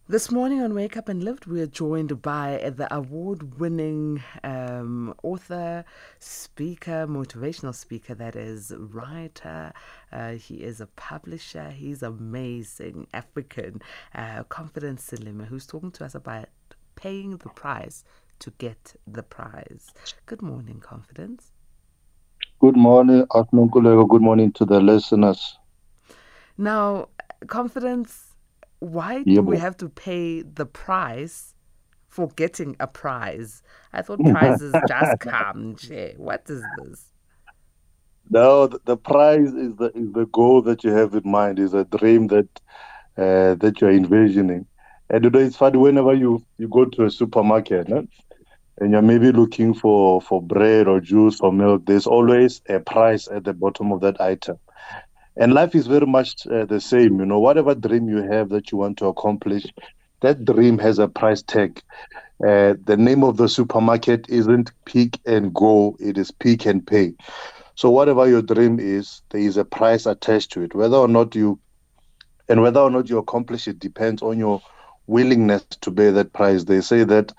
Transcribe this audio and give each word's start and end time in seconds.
This 0.07 0.31
morning 0.31 0.61
on 0.61 0.75
Wake 0.75 0.97
Up 0.97 1.09
and 1.09 1.23
Lived, 1.23 1.47
we 1.47 1.61
are 1.61 1.67
joined 1.67 2.21
by 2.21 2.71
the 2.75 2.93
award 2.93 3.59
winning 3.59 4.21
um, 4.43 5.15
author, 5.23 5.83
speaker, 6.19 7.07
motivational 7.07 7.73
speaker, 7.73 8.13
that 8.13 8.35
is, 8.35 8.71
writer. 8.77 9.73
Uh, 10.11 10.33
he 10.33 10.57
is 10.57 10.79
a 10.79 10.85
publisher. 10.85 11.71
He's 11.71 12.03
amazing, 12.03 13.07
African, 13.13 13.81
uh, 14.13 14.43
Confidence 14.43 15.09
Seleme, 15.09 15.47
who's 15.47 15.65
talking 15.65 15.91
to 15.93 16.05
us 16.05 16.13
about 16.13 16.49
paying 16.95 17.37
the 17.37 17.49
price 17.49 18.03
to 18.39 18.51
get 18.59 18.95
the 19.07 19.23
prize. 19.23 19.91
Good 20.27 20.43
morning, 20.43 20.79
Confidence. 20.81 21.51
Good 22.59 22.77
morning, 22.77 23.25
Atnunkulego. 23.31 24.07
Good 24.07 24.21
morning 24.21 24.51
to 24.53 24.65
the 24.65 24.79
listeners. 24.79 25.57
Now, 26.57 27.09
Confidence, 27.47 28.33
why 28.79 29.23
do 29.23 29.41
we 29.41 29.57
have 29.57 29.77
to 29.77 29.89
pay 29.89 30.41
the 30.41 30.65
price 30.65 31.53
for 32.07 32.27
getting 32.35 32.75
a 32.79 32.87
prize? 32.87 33.61
I 33.93 34.01
thought 34.01 34.19
prizes 34.19 34.73
just 34.87 35.19
come. 35.19 35.75
nje. 35.75 36.17
What 36.17 36.49
is 36.49 36.63
this? 36.83 37.11
No, 38.29 38.67
the, 38.67 38.79
the 38.85 38.97
prize 38.97 39.53
is 39.53 39.75
the 39.75 39.91
is 39.95 40.11
the 40.13 40.25
goal 40.27 40.61
that 40.63 40.83
you 40.83 40.91
have 40.91 41.13
in 41.13 41.29
mind, 41.29 41.59
is 41.59 41.73
a 41.73 41.85
dream 41.85 42.27
that 42.27 42.49
uh, 43.17 43.55
that 43.55 43.79
you're 43.79 43.91
envisioning. 43.91 44.65
And 45.09 45.23
you 45.23 45.29
know, 45.29 45.39
it's 45.39 45.57
funny 45.57 45.77
whenever 45.77 46.13
you 46.13 46.43
you 46.57 46.67
go 46.67 46.85
to 46.85 47.05
a 47.05 47.11
supermarket, 47.11 47.87
no? 47.87 48.07
and 48.79 48.91
you're 48.91 49.01
maybe 49.01 49.31
looking 49.31 49.73
for 49.73 50.21
for 50.21 50.41
bread 50.41 50.87
or 50.87 50.99
juice 50.99 51.39
or 51.39 51.51
milk. 51.51 51.85
There's 51.85 52.07
always 52.07 52.61
a 52.67 52.79
price 52.79 53.27
at 53.27 53.43
the 53.43 53.53
bottom 53.53 53.91
of 53.91 54.01
that 54.01 54.19
item. 54.19 54.57
And 55.37 55.53
life 55.53 55.75
is 55.75 55.87
very 55.87 56.05
much 56.05 56.47
uh, 56.47 56.65
the 56.65 56.79
same. 56.79 57.19
You 57.19 57.25
know, 57.25 57.39
whatever 57.39 57.75
dream 57.75 58.07
you 58.09 58.23
have 58.23 58.49
that 58.49 58.71
you 58.71 58.77
want 58.77 58.97
to 58.99 59.07
accomplish, 59.07 59.65
that 60.21 60.45
dream 60.45 60.77
has 60.79 60.99
a 60.99 61.07
price 61.07 61.41
tag. 61.41 61.81
Uh, 62.45 62.75
the 62.85 62.97
name 62.97 63.23
of 63.23 63.37
the 63.37 63.47
supermarket 63.49 64.25
isn't 64.29 64.71
Pick 64.85 65.19
and 65.25 65.53
Go; 65.53 65.95
it 65.99 66.17
is 66.17 66.31
Pick 66.31 66.65
and 66.65 66.85
Pay. 66.85 67.13
So 67.75 67.89
whatever 67.89 68.27
your 68.27 68.41
dream 68.41 68.79
is, 68.79 69.21
there 69.29 69.41
is 69.41 69.57
a 69.57 69.65
price 69.65 70.05
attached 70.05 70.51
to 70.53 70.61
it. 70.61 70.73
Whether 70.75 70.97
or 70.97 71.07
not 71.07 71.35
you, 71.35 71.59
and 72.47 72.61
whether 72.61 72.79
or 72.79 72.89
not 72.89 73.09
you 73.09 73.17
accomplish 73.17 73.67
it 73.67 73.79
depends 73.79 74.21
on 74.21 74.39
your 74.39 74.61
willingness 75.07 75.65
to 75.81 75.91
pay 75.91 76.11
that 76.11 76.33
price. 76.33 76.63
They 76.63 76.81
say 76.81 77.03
that 77.03 77.33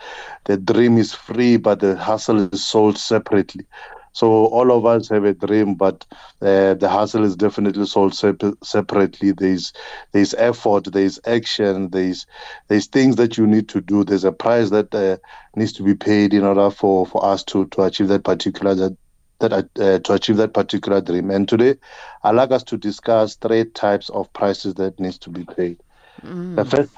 the 0.45 0.57
dream 0.57 0.99
is 0.99 1.15
free, 1.15 1.57
but 1.57 1.81
the 1.81 1.97
hustle 1.97 2.41
is 2.41 2.65
sold 2.65 2.99
separately. 2.99 3.67
So 4.17 4.47
all 4.47 4.73
of 4.73 4.87
us 4.87 5.11
have 5.11 5.25
a 5.25 5.35
dream, 5.35 5.75
but 5.75 6.07
uh, 6.41 6.73
the 6.73 6.89
hustle 6.89 7.23
is 7.23 7.37
definitely 7.37 7.85
sold 7.85 8.15
sep- 8.15 8.57
separately. 8.65 9.33
There's 9.33 9.75
there's 10.13 10.33
effort, 10.33 10.85
there's 10.91 11.21
action, 11.27 11.91
there's 11.91 12.25
there's 12.69 12.87
things 12.87 13.17
that 13.17 13.37
you 13.37 13.47
need 13.47 13.69
to 13.69 13.83
do. 13.83 14.05
There's 14.05 14.25
a 14.25 14.33
price 14.33 14.71
that 14.71 14.95
uh, 14.95 15.19
needs 15.55 15.75
to 15.75 15.83
be 15.83 15.95
paid 15.95 16.33
in 16.33 16.45
order 16.45 16.71
for, 16.71 17.05
for 17.05 17.23
us 17.27 17.45
to 17.45 17.67
to 17.67 17.83
achieve 17.83 18.09
that 18.09 18.25
particular 18.25 18.75
that 18.75 18.97
that 19.41 19.53
uh, 19.53 19.99
to 19.99 20.13
achieve 20.15 20.39
that 20.39 20.55
particular 20.55 21.03
dream. 21.03 21.31
And 21.31 21.47
today, 21.47 21.75
I'd 22.23 22.37
like 22.37 22.53
us 22.53 22.63
to 22.65 22.79
discuss 22.79 23.37
three 23.37 23.67
types 23.67 24.09
of 24.09 24.33
prices 24.33 24.73
that 24.77 24.99
needs 24.99 25.19
to 25.19 25.31
be 25.31 25.45
paid. 25.45 25.83
The 26.23 26.65
first, 26.65 26.91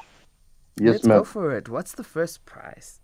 yes, 0.80 0.92
Let's 0.92 1.06
ma'am. 1.08 1.18
go 1.18 1.24
for 1.24 1.50
it. 1.50 1.68
What's 1.68 1.94
the 1.96 2.04
first 2.04 2.44
price? 2.44 3.00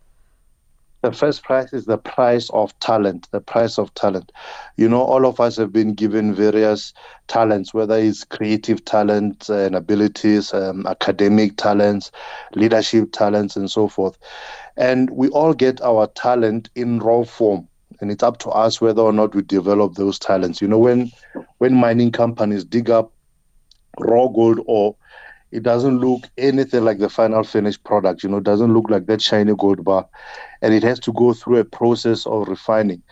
The 1.04 1.12
first 1.12 1.42
price 1.42 1.75
is 1.75 1.84
the 1.84 1.98
price 1.98 2.48
of 2.54 2.78
talent, 2.78 3.28
the 3.31 3.42
price 3.42 3.78
of 3.78 3.92
talent. 3.92 4.32
You 4.78 4.88
know, 4.88 5.03
all 5.03 5.26
of 5.26 5.38
us 5.38 5.54
have 5.59 5.70
been 5.70 5.92
given 5.92 6.34
various 6.34 6.94
talents, 7.28 7.75
whether 7.75 7.98
it's 7.98 8.25
creative 8.25 8.82
talent 8.87 9.50
and 9.50 9.75
abilities, 9.76 10.54
um, 10.54 10.87
academic 10.87 11.59
talents, 11.59 12.10
leadership 12.54 13.12
talents, 13.12 13.54
and 13.54 13.70
so 13.70 13.87
forth. 13.87 14.16
And 14.78 15.10
we 15.10 15.28
all 15.28 15.53
get 15.53 15.78
our 15.82 16.06
talent 16.06 16.70
in 16.75 17.00
raw 17.00 17.25
form. 17.25 17.69
And 18.00 18.10
it's 18.10 18.22
up 18.22 18.38
to 18.38 18.48
us 18.48 18.81
whether 18.81 19.03
or 19.03 19.12
not 19.12 19.34
we 19.34 19.42
develop 19.42 19.97
those 19.97 20.19
talents. 20.19 20.62
You 20.62 20.69
know, 20.69 20.78
when 20.78 21.10
when 21.59 21.75
mining 21.75 22.12
companies 22.12 22.65
dig 22.65 22.88
up 22.88 23.12
raw 24.00 24.26
gold 24.28 24.60
ore, 24.65 24.97
it 25.54 25.62
doesn't 25.62 26.00
look 26.00 26.28
anything 26.36 26.84
like 26.84 26.98
the 26.98 27.09
final 27.09 27.44
finished 27.44 27.84
product. 27.84 28.25
You 28.25 28.28
know, 28.28 28.38
it 28.38 28.44
doesn't 28.44 28.75
look 28.75 28.91
like 28.91 29.06
that 29.06 29.22
shiny 29.22 29.54
gold 29.54 29.84
bar. 29.84 30.09
And 30.64 30.72
it 30.72 30.82
has 30.82 30.98
to 31.00 31.12
go 31.12 31.34
through 31.34 31.58
a 31.58 31.64
process 31.64 32.26
of 32.26 32.48
refining. 32.48 33.02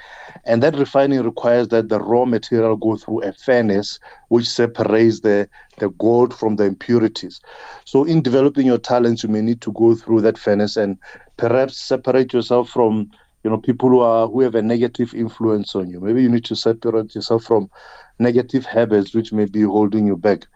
And 0.44 0.62
that 0.62 0.76
refining 0.78 1.22
requires 1.22 1.68
that 1.68 1.90
the 1.90 2.00
raw 2.00 2.24
material 2.24 2.76
go 2.76 2.96
through 2.96 3.22
a 3.22 3.32
furnace 3.32 3.98
which 4.28 4.48
separates 4.48 5.20
the, 5.20 5.48
the 5.78 5.90
gold 5.90 6.32
from 6.34 6.56
the 6.56 6.64
impurities. 6.64 7.40
So 7.84 8.04
in 8.04 8.22
developing 8.22 8.66
your 8.66 8.78
talents, 8.78 9.22
you 9.22 9.28
may 9.28 9.42
need 9.42 9.60
to 9.60 9.72
go 9.72 9.94
through 9.94 10.22
that 10.22 10.38
furnace 10.38 10.78
and 10.78 10.96
perhaps 11.36 11.76
separate 11.76 12.32
yourself 12.32 12.70
from 12.70 13.10
you 13.44 13.50
know 13.50 13.58
people 13.58 13.88
who 13.88 14.00
are 14.00 14.28
who 14.28 14.40
have 14.40 14.54
a 14.54 14.62
negative 14.62 15.14
influence 15.14 15.74
on 15.74 15.90
you. 15.90 16.00
Maybe 16.00 16.22
you 16.22 16.28
need 16.28 16.44
to 16.46 16.56
separate 16.56 17.14
yourself 17.14 17.44
from 17.44 17.70
negative 18.18 18.64
habits 18.64 19.14
which 19.14 19.32
may 19.32 19.46
be 19.46 19.62
holding 19.62 20.06
you 20.06 20.16
back. 20.16 20.46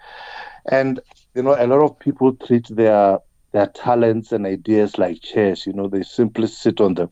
And 0.71 1.01
you 1.35 1.43
know, 1.43 1.55
a 1.59 1.67
lot 1.67 1.83
of 1.85 1.99
people 1.99 2.35
treat 2.35 2.67
their 2.71 3.19
their 3.57 3.67
talents 3.69 4.33
and 4.33 4.47
ideas 4.47 4.99
like 4.99 5.23
chairs. 5.23 5.67
You 5.67 5.73
know, 5.73 5.89
they 5.89 6.03
simply 6.03 6.47
sit 6.47 6.81
on 6.81 6.95
them, 6.95 7.11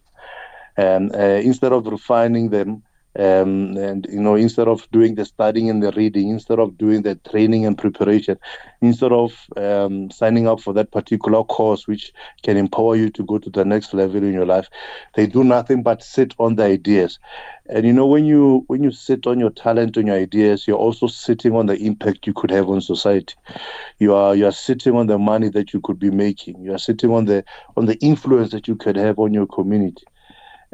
and 0.77 1.15
uh, 1.17 1.41
instead 1.51 1.73
of 1.73 1.87
refining 1.87 2.51
them, 2.51 2.83
um, 3.19 3.77
and 3.77 4.07
you 4.11 4.21
know, 4.21 4.35
instead 4.35 4.69
of 4.69 4.89
doing 4.91 5.15
the 5.15 5.25
studying 5.25 5.71
and 5.71 5.83
the 5.83 5.93
reading, 5.93 6.29
instead 6.31 6.59
of 6.59 6.77
doing 6.77 7.03
the 7.03 7.15
training 7.31 7.65
and 7.67 7.79
preparation, 7.79 8.39
instead 8.81 9.13
of 9.13 9.47
um, 9.57 10.11
signing 10.11 10.47
up 10.49 10.61
for 10.61 10.73
that 10.75 10.91
particular 10.91 11.45
course 11.45 11.87
which 11.87 12.13
can 12.43 12.57
empower 12.57 12.97
you 12.97 13.11
to 13.11 13.23
go 13.25 13.39
to 13.39 13.51
the 13.51 13.65
next 13.65 13.95
level 13.95 14.23
in 14.23 14.33
your 14.33 14.47
life, 14.47 14.69
they 15.15 15.27
do 15.27 15.45
nothing 15.45 15.83
but 15.83 16.03
sit 16.03 16.35
on 16.39 16.57
the 16.57 16.65
ideas. 16.65 17.19
And 17.69 17.87
you 17.87 17.93
know, 17.93 18.07
when 18.07 18.25
you 18.25 18.65
when 18.67 18.83
you 18.83 18.91
sit 18.91 19.27
on 19.27 19.39
your 19.39 19.51
talent 19.51 19.97
and 19.97 20.09
your 20.09 20.17
ideas, 20.17 20.67
you're 20.67 20.77
also 20.77 21.07
sitting 21.07 21.55
on 21.55 21.67
the 21.67 21.77
impact 21.77 22.27
you 22.27 22.33
could 22.35 22.51
have 22.51 22.69
on 22.69 22.81
society. 22.81 23.35
You 23.99 24.15
are 24.15 24.35
you 24.35 24.47
are 24.47 24.53
sitting 24.53 24.97
on 24.97 25.07
the 25.07 25.19
money 25.19 25.49
that 25.51 25.73
you 25.73 25.81
could 25.81 25.99
be 25.99 26.11
making. 26.11 26.63
You 26.63 26.75
are 26.75 26.79
sitting 26.79 27.11
on 27.11 27.27
the 27.27 27.45
on 27.77 27.87
the 27.87 27.97
influence 27.99 28.51
that 28.53 28.69
you 28.69 28.77
could 28.77 28.97
have 28.97 29.19
on 29.19 29.33
your 29.33 29.47
community. 29.47 30.05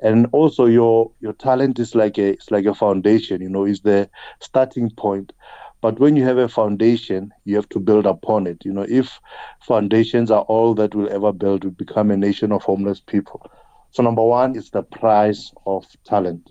And 0.02 0.26
also 0.32 0.66
your 0.66 1.10
your 1.20 1.32
talent 1.32 1.78
is 1.78 1.94
like 1.94 2.18
a 2.18 2.30
it's 2.30 2.50
like 2.50 2.66
a 2.66 2.74
foundation, 2.74 3.40
you 3.42 3.48
know, 3.50 3.64
is 3.66 3.80
the 3.80 4.08
starting 4.40 4.90
point. 4.90 5.32
But 5.80 5.98
when 5.98 6.16
you 6.16 6.24
have 6.24 6.38
a 6.38 6.48
foundation, 6.48 7.32
you 7.44 7.56
have 7.56 7.68
to 7.70 7.80
build 7.80 8.06
upon 8.06 8.46
it. 8.46 8.64
You 8.64 8.72
know, 8.72 8.86
if 8.88 9.20
foundations 9.60 10.30
are 10.30 10.42
all 10.42 10.74
that 10.74 10.94
will 10.94 11.10
ever 11.10 11.32
build, 11.32 11.64
we 11.64 11.70
become 11.70 12.10
a 12.10 12.16
nation 12.16 12.52
of 12.52 12.62
homeless 12.62 13.00
people. 13.00 13.42
So 13.90 14.02
number 14.02 14.24
one 14.24 14.56
is 14.56 14.70
the 14.70 14.82
price 14.82 15.52
of 15.66 15.86
talent. 16.04 16.50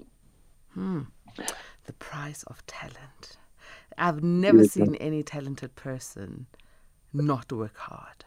Hmm. 0.74 1.02
The 1.86 1.94
price 1.94 2.44
of 2.44 2.66
talent. 2.66 3.38
I've 3.98 4.24
never 4.24 4.64
Yes, 4.64 4.66
seen 4.66 4.96
any 4.96 5.24
talented 5.24 5.76
person 5.76 6.48
not 7.13 7.51
work 7.51 7.78
hard. 7.78 8.25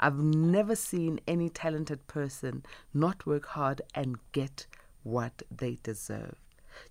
I've 0.00 0.18
never 0.20 0.76
seen 0.76 1.20
any 1.28 1.50
talented 1.50 2.06
person 2.08 2.64
not 2.94 3.26
work 3.26 3.46
hard 3.48 3.82
and 3.94 4.18
get 4.32 4.66
what 5.04 5.42
they 5.56 5.78
deserve. 5.84 6.36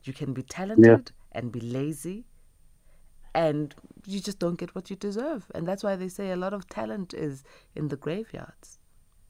You 0.03 0.13
can 0.13 0.33
be 0.33 0.44
talented 0.44 1.13
and 1.33 1.51
be 1.51 1.61
lazy, 1.61 2.25
and 3.35 3.75
you 4.06 4.21
just 4.21 4.39
don't 4.39 4.59
get 4.59 4.75
what 4.75 4.89
you 4.91 4.97
deserve. 4.97 5.47
And 5.56 5.67
that's 5.67 5.83
why 5.83 5.95
they 5.97 6.09
say 6.09 6.31
a 6.31 6.38
lot 6.38 6.53
of 6.53 6.69
talent 6.69 7.13
is 7.13 7.44
in 7.75 7.89
the 7.89 7.97
graveyards. 7.97 8.79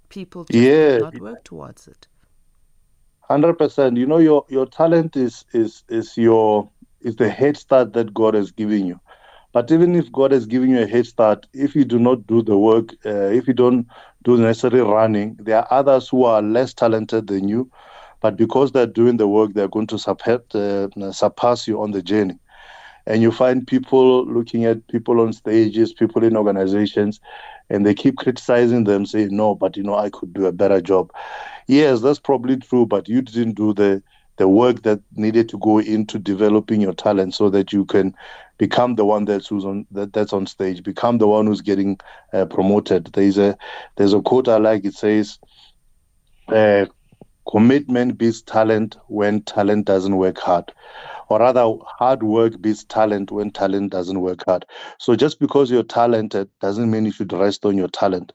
People 0.10 0.46
just 0.46 0.72
Yeah. 0.72 0.90
do 0.90 0.98
not 0.98 1.20
work 1.20 1.44
towards 1.46 1.88
it. 1.88 2.08
Hundred 3.22 3.56
percent. 3.56 3.98
You 3.98 4.08
know, 4.08 4.20
your 4.20 4.46
your 4.50 4.66
talent 4.68 5.18
is 5.18 5.46
is 5.54 5.84
is 5.90 6.18
your 6.18 6.70
is 7.02 7.16
the 7.18 7.30
head 7.30 7.58
start 7.58 7.94
that 7.94 8.14
God 8.14 8.36
has 8.36 8.52
given 8.52 8.88
you. 8.88 9.00
But 9.54 9.72
even 9.72 9.96
if 9.96 10.12
God 10.12 10.32
has 10.32 10.46
given 10.46 10.70
you 10.70 10.82
a 10.82 10.88
head 10.88 11.08
start, 11.08 11.48
if 11.54 11.76
you 11.76 11.86
do 11.86 12.00
not 12.00 12.28
do 12.28 12.42
the 12.44 12.58
work, 12.58 12.94
uh, 13.06 13.30
if 13.32 13.48
you 13.48 13.54
don't 13.54 13.88
do 14.24 14.38
the 14.38 14.44
necessary 14.44 14.82
running, 14.82 15.38
there 15.40 15.58
are 15.60 15.68
others 15.80 16.10
who 16.10 16.24
are 16.26 16.42
less 16.42 16.74
talented 16.74 17.28
than 17.28 17.48
you, 17.48 17.72
but 18.22 18.38
because 18.38 18.72
they're 18.72 18.86
doing 18.88 19.18
the 19.18 19.28
work, 19.28 19.54
they're 19.54 19.68
going 19.68 19.88
to 19.88 20.00
surpass, 20.00 20.42
uh, 20.56 20.88
surpass 21.12 21.68
you 21.68 21.82
on 21.82 21.92
the 21.92 22.02
journey. 22.02 22.40
and 23.08 23.22
you 23.22 23.32
find 23.32 23.66
people 23.68 24.26
looking 24.28 24.66
at 24.66 24.88
people 24.88 25.22
on 25.22 25.34
stages, 25.34 25.94
people 25.94 26.24
in 26.24 26.38
organizations, 26.38 27.20
and 27.70 27.86
they 27.86 27.94
keep 27.94 28.18
criticizing 28.18 28.84
them, 28.86 29.06
saying, 29.06 29.36
"No, 29.36 29.56
but 29.56 29.78
you 29.78 29.84
know, 29.84 29.96
I 29.96 30.10
could 30.10 30.34
do 30.34 30.46
a 30.46 30.52
better 30.52 30.82
job." 30.82 31.12
Yes, 31.68 32.02
that's 32.02 32.20
probably 32.20 32.58
true, 32.58 32.86
but 32.86 33.08
you 33.10 33.22
didn't 33.22 33.54
do 33.56 33.74
the 33.74 34.04
the 34.38 34.48
work 34.48 34.84
that 34.84 35.02
needed 35.16 35.50
to 35.50 35.58
go 35.60 35.80
into 35.80 36.18
developing 36.20 36.82
your 36.82 36.94
talent 36.94 37.36
so 37.36 37.50
that 37.50 37.74
you 37.74 37.86
can 37.86 38.16
become 38.60 38.96
the 38.96 39.06
one 39.06 39.26
that's 39.26 39.48
who's 39.48 39.66
on 39.66 39.88
that, 39.90 40.14
that's 40.14 40.34
on 40.34 40.46
stage, 40.46 40.84
become 40.84 41.18
the 41.18 41.28
one 41.28 41.48
who's 41.48 41.62
getting 41.62 42.00
uh, 42.34 42.46
promoted. 42.46 43.08
There's 43.14 43.40
a 43.40 43.58
there's 43.96 44.14
a 44.14 44.22
quote 44.22 44.48
I 44.48 44.58
like. 44.58 44.86
It 44.86 44.94
says, 44.94 45.40
uh, 46.50 46.86
"Commitment 47.50 48.20
beats 48.20 48.44
talent 48.44 48.98
when 49.08 49.42
talent 49.42 49.86
doesn't 49.86 50.16
work 50.16 50.38
hard." 50.38 50.72
or 51.30 51.40
rather 51.40 51.76
hard 51.86 52.24
work 52.24 52.60
beats 52.60 52.84
talent 52.84 53.32
when 53.32 53.52
talent 53.52 53.92
doesn't 53.92 54.20
work 54.20 54.44
hard. 54.46 54.66
So 54.98 55.16
just 55.16 55.40
because 55.40 55.70
you're 55.70 55.84
talented 55.84 56.50
doesn't 56.60 56.90
mean 56.90 57.06
you 57.06 57.12
should 57.12 57.32
rest 57.32 57.66
on 57.66 57.78
your 57.78 57.88
talent. 57.88 58.34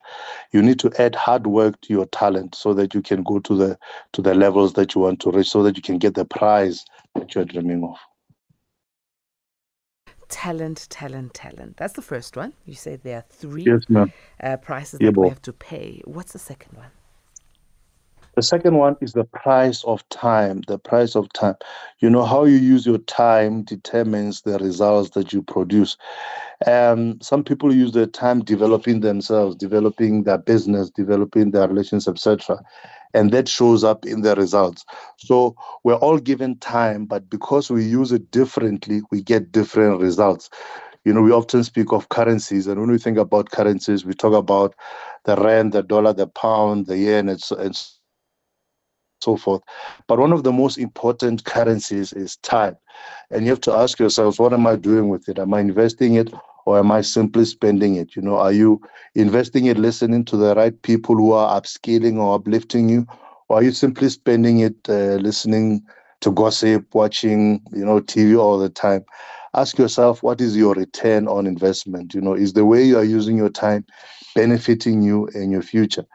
You 0.53 0.62
need 0.62 0.79
to 0.79 0.93
add 0.99 1.17
hard 1.17 1.47
work 1.47 1.81
to 1.82 1.93
your 1.93 2.06
talent 2.06 2.55
so 2.55 2.73
that 2.75 2.94
you 2.94 3.03
can 3.03 3.25
go 3.25 3.41
to 3.41 3.56
the 3.56 3.79
to 4.12 4.23
the 4.23 4.35
levels 4.35 4.75
that 4.75 4.94
you 4.94 5.00
want 5.00 5.21
to 5.21 5.32
reach 5.32 5.50
so 5.50 5.62
that 5.65 5.76
you 5.76 5.82
can 5.82 5.99
get 5.99 6.15
the 6.15 6.25
prize 6.25 6.85
that 7.17 7.35
you're 7.35 7.44
dreaming 7.44 7.82
of. 7.82 7.97
Talent, 10.35 10.89
talent, 10.91 11.33
talent. 11.33 11.77
That's 11.77 11.93
the 11.93 12.03
first 12.03 12.37
one. 12.37 12.55
You 12.67 12.75
say 12.75 12.97
there 12.97 13.19
are 13.19 13.25
three 13.31 13.67
Yes, 13.67 13.85
uh, 14.43 14.57
prices 14.57 14.99
Yeah, 14.99 15.13
that 15.13 15.21
we 15.21 15.29
have 15.29 15.41
to 15.43 15.53
pay. 15.53 16.03
What's 16.07 16.33
the 16.33 16.41
second 16.41 16.77
one? 16.77 16.91
The 18.35 18.43
second 18.43 18.77
one 18.77 18.97
is 19.01 19.13
the 19.13 19.23
price 19.23 19.85
of 19.85 20.07
time. 20.09 20.63
The 20.67 20.77
price 20.77 21.15
of 21.15 21.33
time. 21.35 21.55
You 22.01 22.11
know, 22.11 22.25
how 22.25 22.47
you 22.47 22.57
use 22.57 22.85
your 22.85 22.99
time 22.99 23.63
determines 23.63 24.43
the 24.43 24.59
results 24.59 25.11
that 25.11 25.33
you 25.33 25.41
produce. 25.41 25.97
Um, 26.67 27.21
some 27.21 27.45
people 27.45 27.73
use 27.73 27.93
their 27.93 28.07
time 28.07 28.43
developing 28.43 29.01
themselves, 29.01 29.55
developing 29.55 30.25
their 30.25 30.39
business, 30.39 30.91
developing 30.91 31.53
their 31.53 31.69
relations, 31.69 32.09
etc. 32.09 32.61
And 33.14 33.31
that 33.31 33.49
shows 33.49 33.84
up 33.84 34.05
in 34.05 34.22
the 34.22 34.34
results. 34.34 34.84
So 35.19 35.56
we're 35.84 35.94
all 35.94 36.19
given 36.19 36.58
time, 36.58 37.06
but 37.06 37.31
because 37.31 37.70
we 37.70 37.84
use 37.84 38.12
it 38.12 38.31
differently, 38.31 39.02
we 39.11 39.22
get 39.22 39.52
different 39.52 40.00
results. 40.00 40.50
You 41.05 41.12
know, 41.12 41.22
we 41.22 41.32
often 41.32 41.62
speak 41.64 41.93
of 41.93 42.08
currencies, 42.08 42.66
and 42.66 42.81
when 42.81 42.90
we 42.90 42.99
think 42.99 43.19
about 43.19 43.50
currencies, 43.50 44.05
we 44.05 44.14
talk 44.14 44.32
about 44.32 44.75
the 45.25 45.37
rand, 45.37 45.72
the 45.72 45.82
dollar, 45.82 46.12
the 46.12 46.26
pound, 46.26 46.87
the 46.87 46.99
yen, 46.99 47.28
and 47.28 47.40
so, 47.40 47.56
and 47.56 47.78
so 49.20 49.37
forth. 49.37 49.62
But 50.08 50.19
one 50.19 50.32
of 50.32 50.44
the 50.44 50.52
most 50.52 50.78
important 50.78 51.44
currencies 51.44 52.12
is 52.12 52.37
time. 52.38 52.76
And 53.31 53.44
you 53.44 53.50
have 53.50 53.61
to 53.62 53.72
ask 53.72 53.99
yourself, 53.99 54.38
what 54.38 54.52
am 54.52 54.66
I 54.66 54.76
doing 54.76 55.08
with 55.08 55.28
it? 55.28 55.38
Am 55.38 55.52
I 55.55 55.61
investing 55.61 56.14
it 56.14 56.32
or 56.66 56.78
am 56.78 56.90
I 56.93 57.02
simply 57.02 57.44
spending 57.44 57.96
it? 57.96 58.16
You 58.16 58.22
know, 58.22 58.37
are 58.37 58.52
you 58.52 58.81
investing 59.14 59.66
it 59.66 59.78
listening 59.78 60.25
to 60.26 60.37
the 60.37 60.55
right 60.55 60.81
people 60.82 61.16
who 61.16 61.32
are 61.32 61.61
upscaling 61.61 62.16
or 62.16 62.34
uplifting 62.34 62.88
you? 62.88 63.06
Or 63.49 63.58
are 63.58 63.62
you 63.62 63.72
simply 63.72 64.08
spending 64.08 64.61
it 64.61 64.76
uh, 64.88 65.16
listening 65.16 65.82
to 66.20 66.31
gossip, 66.31 66.94
watching, 66.94 67.61
you 67.72 67.84
know, 67.84 68.00
TV 68.00 68.37
all 68.37 68.58
the 68.58 68.70
time? 68.70 69.05
Ask 69.55 69.78
yourself, 69.78 70.22
what 70.22 70.40
is 70.40 70.56
your 70.56 70.75
return 70.75 71.28
on 71.28 71.46
investment? 71.46 72.14
You 72.14 72.20
know, 72.20 72.34
is 72.34 72.55
the 72.55 72.64
way 72.64 72.82
you 72.84 72.99
are 72.99 73.05
using 73.05 73.37
your 73.37 73.50
time 73.50 73.84
benefiting 74.34 75.02
you 75.02 75.28
in 75.28 75.50
your 75.50 75.62
future? 75.62 76.06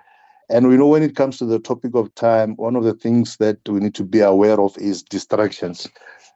And 0.50 0.68
we 0.68 0.78
know 0.78 0.88
when 0.88 1.04
it 1.04 1.16
comes 1.16 1.38
to 1.38 1.46
the 1.46 1.60
topic 1.60 1.94
of 1.96 2.14
time, 2.16 2.56
one 2.56 2.76
of 2.76 2.84
the 2.84 2.94
things 2.94 3.38
that 3.38 3.58
we 3.70 3.80
need 3.80 3.94
to 3.96 4.04
be 4.04 4.20
aware 4.20 4.60
of 4.60 4.76
is 4.80 5.04
distractions. 5.04 5.88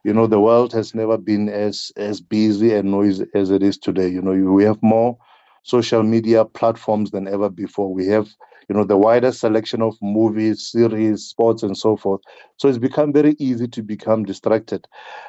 You 0.04 0.12
know, 0.14 0.26
the 0.26 0.40
world 0.40 0.72
has 0.74 0.94
never 0.94 1.18
been 1.18 1.48
as 1.48 1.92
as 1.96 2.20
busy 2.20 2.74
and 2.74 2.90
noisy 2.90 3.26
as 3.34 3.50
it 3.50 3.62
is 3.62 3.78
today. 3.78 4.08
You 4.08 4.22
know, 4.22 4.32
we 4.52 4.64
have 4.64 4.82
more 4.82 5.18
social 5.64 6.02
media 6.02 6.44
platforms 6.44 7.10
than 7.10 7.26
ever 7.28 7.50
before. 7.50 7.92
We 7.92 8.06
have, 8.08 8.28
you 8.68 8.76
know, 8.76 8.84
the 8.84 8.98
widest 8.98 9.40
selection 9.40 9.82
of 9.82 9.96
movies, 10.02 10.68
series, 10.70 11.24
sports, 11.24 11.62
and 11.62 11.76
so 11.76 11.96
forth. 11.96 12.20
So 12.58 12.68
it's 12.68 12.78
become 12.78 13.12
very 13.12 13.34
easy 13.38 13.66
to 13.68 13.82
become 13.82 14.24
distracted. 14.24 14.86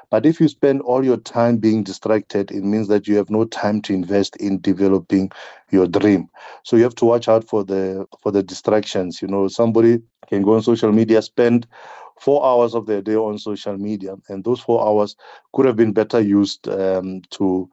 But 0.10 0.26
if 0.26 0.40
you 0.40 0.48
spend 0.48 0.82
all 0.82 1.04
your 1.06 1.18
time 1.18 1.58
being 1.58 1.84
distracted, 1.84 2.52
it 2.52 2.64
means 2.64 2.88
that 2.90 3.08
you 3.08 3.16
have 3.18 3.30
no 3.30 3.46
time 3.46 3.82
to 3.84 3.94
invest 3.94 4.36
in 4.38 4.62
developing 4.62 5.32
your 5.72 5.88
dream. 5.88 6.28
So 6.64 6.76
you 6.78 6.84
have 6.84 6.96
to 6.96 7.06
watch 7.06 7.28
out 7.28 7.44
for 7.44 7.64
the 7.64 8.06
for 8.22 8.32
the 8.32 8.44
distractions. 8.44 9.22
You 9.22 9.28
know, 9.28 9.48
somebody 9.48 10.00
can 10.30 10.42
go 10.44 10.56
on 10.56 10.62
social 10.62 10.92
media, 10.92 11.22
spend 11.22 11.68
four 12.20 12.46
hours 12.46 12.74
of 12.76 12.86
their 12.86 13.02
day 13.02 13.16
on 13.16 13.38
social 13.38 13.78
media, 13.78 14.16
and 14.30 14.44
those 14.44 14.60
four 14.60 14.86
hours 14.86 15.16
could 15.54 15.66
have 15.66 15.76
been 15.76 15.94
better 15.94 16.20
used 16.20 16.68
um, 16.68 17.22
to 17.32 17.70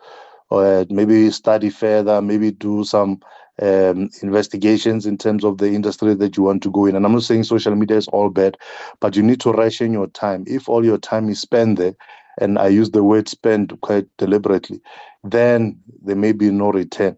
uh, 0.51 0.85
maybe 0.91 1.31
study 1.31 1.71
further, 1.71 2.21
maybe 2.21 2.51
do 2.51 2.85
some 2.85 3.21
um, 3.61 4.11
investigations 4.23 5.07
in 5.07 5.17
terms 5.17 5.45
of 5.45 5.59
the 5.59 5.69
industry 5.69 6.15
that 6.15 6.37
you 6.37 6.43
want 6.43 6.63
to 6.63 6.71
go 6.71 6.87
in. 6.87 6.97
And 6.97 7.07
I'm 7.07 7.13
not 7.13 7.23
saying 7.23 7.45
social 7.45 7.75
media 7.75 7.97
is 7.97 8.09
all 8.09 8.31
bad, 8.31 8.57
but 9.01 9.17
you 9.17 9.23
need 9.23 9.41
to 9.41 9.53
ration 9.53 9.93
your 9.93 10.09
time. 10.09 10.45
If 10.47 10.69
all 10.69 10.85
your 10.85 10.99
time 10.99 11.29
is 11.29 11.41
spent 11.41 11.79
there, 11.79 11.95
and 12.41 12.59
I 12.59 12.69
use 12.69 12.91
the 12.91 13.05
word 13.05 13.29
spend 13.29 13.79
quite 13.83 14.07
deliberately, 14.17 14.81
then 15.23 15.79
there 16.03 16.17
may 16.17 16.33
be 16.33 16.51
no 16.51 16.73
return. 16.73 17.17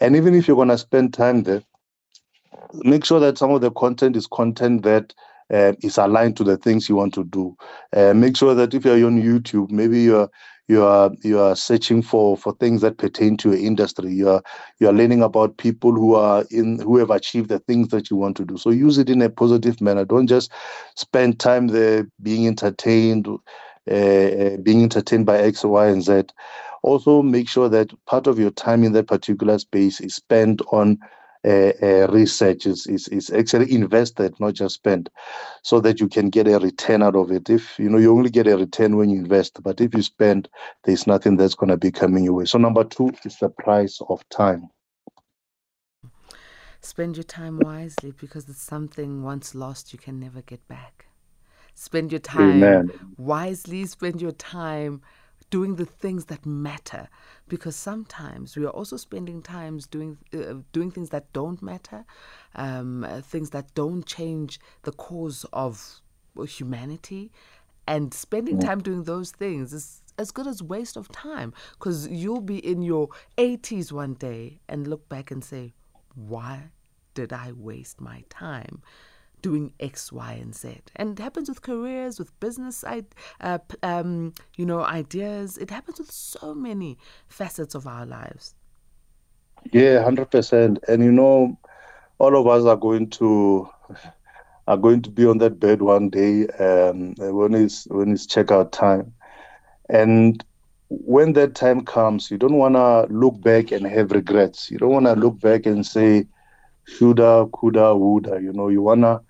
And 0.00 0.16
even 0.16 0.34
if 0.34 0.46
you're 0.46 0.56
going 0.56 0.68
to 0.68 0.78
spend 0.78 1.14
time 1.14 1.44
there, 1.44 1.62
make 2.74 3.04
sure 3.04 3.20
that 3.20 3.38
some 3.38 3.50
of 3.50 3.60
the 3.60 3.70
content 3.70 4.16
is 4.16 4.26
content 4.26 4.82
that 4.82 5.14
uh, 5.52 5.72
is 5.82 5.98
aligned 5.98 6.36
to 6.36 6.44
the 6.44 6.56
things 6.56 6.88
you 6.88 6.96
want 6.96 7.14
to 7.14 7.24
do. 7.24 7.56
Uh, 7.94 8.14
make 8.14 8.36
sure 8.36 8.54
that 8.54 8.74
if 8.74 8.84
you're 8.84 9.06
on 9.06 9.22
YouTube, 9.22 9.70
maybe 9.70 10.00
you're 10.02 10.28
you 10.68 10.84
are 10.84 11.10
you 11.24 11.40
are 11.40 11.56
searching 11.56 12.02
for 12.02 12.36
for 12.36 12.54
things 12.56 12.82
that 12.82 12.98
pertain 12.98 13.36
to 13.38 13.50
your 13.52 13.58
industry. 13.58 14.12
You 14.12 14.28
are 14.28 14.42
you 14.78 14.88
are 14.88 14.92
learning 14.92 15.22
about 15.22 15.56
people 15.56 15.92
who 15.92 16.14
are 16.14 16.44
in 16.50 16.78
who 16.80 16.98
have 16.98 17.10
achieved 17.10 17.48
the 17.48 17.58
things 17.60 17.88
that 17.88 18.10
you 18.10 18.16
want 18.16 18.36
to 18.36 18.44
do. 18.44 18.58
So 18.58 18.70
use 18.70 18.98
it 18.98 19.08
in 19.08 19.22
a 19.22 19.30
positive 19.30 19.80
manner. 19.80 20.04
Don't 20.04 20.26
just 20.26 20.52
spend 20.94 21.40
time 21.40 21.68
there 21.68 22.06
being 22.22 22.46
entertained, 22.46 23.26
uh, 23.28 23.94
uh, 23.94 24.56
being 24.58 24.82
entertained 24.82 25.24
by 25.24 25.38
X, 25.38 25.64
Y, 25.64 25.86
and 25.86 26.02
Z. 26.02 26.24
Also, 26.82 27.22
make 27.22 27.48
sure 27.48 27.68
that 27.70 27.90
part 28.06 28.26
of 28.26 28.38
your 28.38 28.50
time 28.50 28.84
in 28.84 28.92
that 28.92 29.08
particular 29.08 29.58
space 29.58 30.00
is 30.00 30.14
spent 30.14 30.60
on 30.70 30.98
research 32.10 32.66
is, 32.66 32.86
is 32.86 33.08
is 33.08 33.30
actually 33.30 33.72
invested, 33.72 34.38
not 34.40 34.54
just 34.54 34.74
spent, 34.74 35.08
so 35.62 35.80
that 35.80 36.00
you 36.00 36.08
can 36.08 36.30
get 36.30 36.48
a 36.48 36.58
return 36.58 37.02
out 37.02 37.16
of 37.16 37.30
it. 37.30 37.50
If 37.50 37.78
you 37.78 37.88
know 37.88 37.98
you 37.98 38.12
only 38.16 38.30
get 38.30 38.46
a 38.46 38.56
return 38.56 38.96
when 38.96 39.10
you 39.10 39.18
invest, 39.18 39.62
but 39.62 39.80
if 39.80 39.94
you 39.94 40.02
spend, 40.02 40.48
there's 40.84 41.06
nothing 41.06 41.36
that's 41.36 41.54
going 41.54 41.70
to 41.70 41.76
be 41.76 41.90
coming 41.90 42.24
your 42.24 42.34
way. 42.34 42.44
So 42.44 42.58
number 42.58 42.84
two 42.84 43.12
is 43.24 43.38
the 43.38 43.48
price 43.50 44.00
of 44.08 44.26
time. 44.28 44.68
Spend 46.80 47.16
your 47.16 47.24
time 47.24 47.58
wisely 47.60 48.12
because 48.12 48.48
it's 48.48 48.62
something 48.62 49.22
once 49.22 49.54
lost 49.54 49.92
you 49.92 49.98
can 49.98 50.18
never 50.20 50.42
get 50.42 50.66
back. 50.68 51.06
Spend 51.74 52.12
your 52.12 52.20
time 52.20 52.78
Amen. 52.78 52.90
wisely, 53.16 53.84
spend 53.86 54.20
your 54.20 54.32
time 54.32 55.02
doing 55.50 55.76
the 55.76 55.86
things 55.86 56.26
that 56.26 56.44
matter 56.46 57.08
because 57.48 57.76
sometimes 57.76 58.56
we 58.56 58.64
are 58.64 58.70
also 58.70 58.96
spending 58.96 59.42
times 59.42 59.86
doing 59.86 60.18
uh, 60.34 60.54
doing 60.72 60.90
things 60.90 61.10
that 61.10 61.32
don't 61.32 61.62
matter 61.62 62.04
um, 62.54 63.04
uh, 63.04 63.20
things 63.20 63.50
that 63.50 63.74
don't 63.74 64.04
change 64.06 64.60
the 64.82 64.92
cause 64.92 65.44
of 65.52 66.00
humanity. 66.46 67.32
And 67.86 68.12
spending 68.12 68.58
time 68.58 68.82
doing 68.82 69.04
those 69.04 69.30
things 69.30 69.72
is 69.72 70.02
as 70.18 70.30
good 70.30 70.46
as 70.46 70.62
waste 70.62 70.96
of 70.96 71.10
time 71.10 71.54
because 71.72 72.06
you'll 72.08 72.42
be 72.42 72.58
in 72.58 72.82
your 72.82 73.08
80s 73.38 73.92
one 73.92 74.14
day 74.14 74.60
and 74.68 74.86
look 74.86 75.08
back 75.08 75.30
and 75.30 75.42
say 75.42 75.72
why 76.14 76.70
did 77.14 77.32
i 77.32 77.52
waste 77.52 78.00
my 78.00 78.24
time 78.28 78.82
doing 79.42 79.72
X, 79.80 80.12
Y, 80.12 80.32
and 80.32 80.54
Z. 80.54 80.80
And 80.96 81.18
it 81.18 81.22
happens 81.22 81.48
with 81.48 81.62
careers, 81.62 82.18
with 82.18 82.38
business, 82.40 82.84
uh, 82.84 83.58
um, 83.82 84.34
you 84.56 84.66
know, 84.66 84.82
ideas. 84.82 85.58
It 85.58 85.70
happens 85.70 85.98
with 85.98 86.10
so 86.10 86.54
many 86.54 86.98
facets 87.26 87.74
of 87.74 87.86
our 87.86 88.06
lives. 88.06 88.54
Yeah, 89.72 90.02
hundred 90.02 90.30
percent. 90.30 90.78
And 90.88 91.02
you 91.04 91.12
know, 91.12 91.58
all 92.18 92.36
of 92.36 92.46
us 92.46 92.64
are 92.64 92.76
going 92.76 93.10
to 93.10 93.68
are 94.66 94.76
going 94.76 95.02
to 95.02 95.10
be 95.10 95.26
on 95.26 95.38
that 95.38 95.58
bed 95.60 95.82
one 95.82 96.10
day 96.10 96.46
um, 96.58 97.14
when 97.18 97.54
it's 97.54 97.86
when 97.88 98.12
it's 98.12 98.26
checkout 98.26 98.72
time, 98.72 99.12
and 99.88 100.44
when 100.88 101.32
that 101.34 101.54
time 101.54 101.84
comes, 101.84 102.30
you 102.30 102.38
don't 102.38 102.56
want 102.56 102.74
to 102.74 103.06
look 103.12 103.40
back 103.40 103.72
and 103.72 103.86
have 103.86 104.12
regrets. 104.12 104.70
You 104.70 104.78
don't 104.78 104.90
want 104.90 105.06
to 105.06 105.14
look 105.14 105.40
back 105.40 105.66
and 105.66 105.84
say, 105.84 106.26
shoulda, 106.86 107.46
coulda, 107.52 107.94
woulda. 107.94 108.40
You 108.42 108.52
know, 108.52 108.68
you 108.68 108.82
wanna 108.82 109.20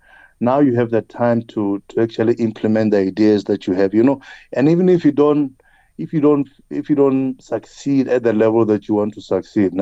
now 0.40 0.60
you 0.60 0.74
have 0.74 0.90
the 0.90 1.02
time 1.02 1.42
to 1.42 1.82
to 1.88 2.00
actually 2.00 2.34
implement 2.34 2.90
the 2.92 2.98
ideas 2.98 3.44
that 3.44 3.66
you 3.66 3.74
have. 3.74 3.94
You 3.94 4.02
know, 4.02 4.20
and 4.52 4.68
even 4.68 4.88
if 4.88 5.04
you 5.04 5.12
don't, 5.12 5.52
if 5.98 6.12
you 6.12 6.20
don't, 6.20 6.48
if 6.70 6.88
you 6.88 6.96
don't 6.96 7.40
succeed 7.42 8.08
at 8.08 8.22
the 8.22 8.32
level 8.32 8.64
that 8.66 8.88
you 8.88 8.94
want 8.94 9.14
to 9.14 9.20
succeed, 9.20 9.72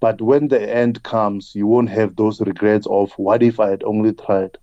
but 0.00 0.20
when 0.20 0.48
the 0.48 0.74
end 0.74 1.02
comes, 1.02 1.54
you 1.54 1.66
won't 1.66 1.88
have 1.90 2.16
those 2.16 2.40
regrets 2.40 2.86
of 2.88 3.12
what 3.12 3.42
if 3.42 3.60
I 3.60 3.70
had 3.70 3.82
only 3.84 4.12
tried, 4.12 4.58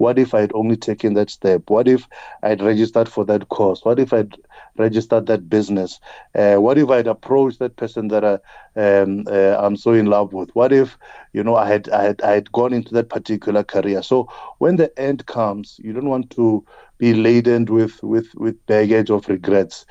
what 0.00 0.18
if 0.18 0.34
I 0.34 0.40
had 0.40 0.52
only 0.54 0.76
taken 0.76 1.14
that 1.14 1.30
step, 1.30 1.68
what 1.68 1.86
if 1.86 2.08
I'd 2.42 2.62
registered 2.62 3.08
for 3.08 3.24
that 3.26 3.48
course, 3.48 3.84
what 3.84 3.98
if 3.98 4.12
I'd 4.12 4.34
registered 4.78 5.26
that 5.26 5.48
business? 5.48 6.00
Uh, 6.34 6.56
what 6.56 6.78
if 6.78 6.88
I'd 6.88 7.06
approached 7.06 7.58
that 7.58 7.76
person 7.76 8.08
that 8.08 8.24
I, 8.24 8.34
um, 8.80 9.24
uh, 9.30 9.56
I'm 9.58 9.76
so 9.76 9.92
in 9.92 10.06
love 10.06 10.32
with? 10.32 10.50
What 10.54 10.72
if, 10.72 10.96
you 11.32 11.44
know, 11.44 11.54
I 11.56 11.66
had, 11.68 11.88
I 11.90 12.02
had 12.04 12.22
I 12.22 12.30
had 12.32 12.52
gone 12.52 12.72
into 12.72 12.94
that 12.94 13.10
particular 13.10 13.62
career? 13.62 14.02
So 14.02 14.28
when 14.58 14.76
the 14.76 14.90
end 14.98 15.26
comes, 15.26 15.78
you 15.82 15.92
don't 15.92 16.08
want 16.08 16.30
to 16.30 16.64
be 17.00 17.14
laden 17.14 17.64
with 17.64 18.02
with 18.02 18.32
with 18.34 18.64
baggage 18.66 19.10
of 19.10 19.28
regrets. 19.28 19.86